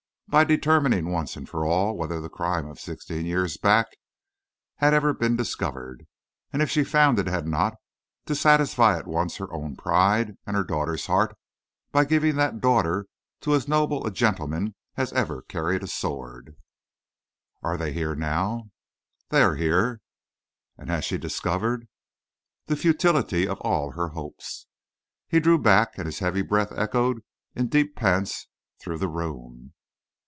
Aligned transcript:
By 0.31 0.45
determining 0.45 1.11
once 1.11 1.33
for 1.33 1.65
all 1.65 1.97
whether 1.97 2.21
the 2.21 2.29
crime 2.29 2.65
of 2.65 2.79
sixteen 2.79 3.25
years 3.25 3.57
back 3.57 3.97
had 4.77 4.93
ever 4.93 5.13
been 5.13 5.35
discovered, 5.35 6.07
and 6.53 6.61
if 6.61 6.69
she 6.69 6.85
found 6.85 7.19
it 7.19 7.27
had 7.27 7.45
not, 7.49 7.75
to 8.27 8.33
satisfy 8.33 8.97
at 8.97 9.07
once 9.07 9.35
her 9.35 9.51
own 9.51 9.75
pride 9.75 10.37
and 10.47 10.55
her 10.55 10.63
daughter's 10.63 11.07
heart 11.07 11.35
by 11.91 12.05
giving 12.05 12.37
that 12.37 12.61
daughter 12.61 13.07
to 13.41 13.53
as 13.53 13.67
noble 13.67 14.07
a 14.07 14.09
gentleman 14.09 14.73
as 14.95 15.11
ever 15.11 15.41
carried 15.41 15.83
a 15.83 15.87
sword." 15.87 16.55
"And 17.61 17.77
they 17.81 17.89
are 17.89 17.93
here 17.93 18.15
now?" 18.15 18.69
"They 19.31 19.41
are 19.41 19.55
here." 19.55 19.99
"And 20.77 20.87
she 21.03 21.15
has 21.15 21.21
discovered" 21.21 21.89
"The 22.67 22.77
futility 22.77 23.49
of 23.49 23.59
all 23.59 23.91
her 23.91 24.07
hopes." 24.07 24.65
He 25.27 25.41
drew 25.41 25.57
back, 25.59 25.97
and 25.97 26.05
his 26.05 26.19
heavy 26.19 26.41
breath 26.41 26.71
echoed 26.71 27.21
in 27.53 27.67
deep 27.67 27.97
pants 27.97 28.47
through 28.79 28.99
the 28.99 29.09
room. 29.09 29.73